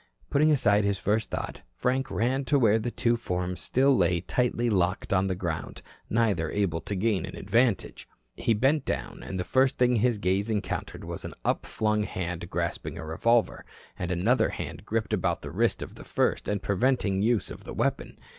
[0.31, 4.67] Putting aside his first thought, Frank ran to where the two forms still lay tightly
[4.67, 8.09] locked on the ground, neither able to gain an advantage.
[8.35, 12.97] He bent down, and the first thing his gaze encountered was an upflung hand grasping
[12.97, 13.63] a revolver,
[13.95, 17.73] and another hand gripped about the wrist of the first and preventing use of the
[17.75, 18.17] weapon.